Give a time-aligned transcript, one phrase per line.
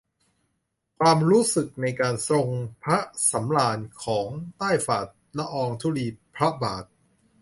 [0.99, 2.47] ความรู้สึกในการทรง
[2.83, 2.99] พระ
[3.31, 4.27] สำราญของ
[4.57, 4.99] ใต้ฝ่า
[5.37, 6.83] ละอองธุลีพระบาท